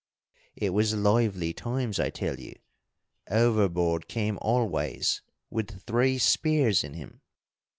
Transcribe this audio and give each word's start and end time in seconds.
"It 0.55 0.71
was 0.71 0.95
lively 0.95 1.53
times, 1.53 1.99
I 1.99 2.09
tell 2.09 2.39
you! 2.39 2.55
Overboard 3.29 4.07
came 4.07 4.39
Always 4.41 5.21
with 5.51 5.83
three 5.83 6.17
spears 6.17 6.83
in 6.83 6.95
him. 6.95 7.21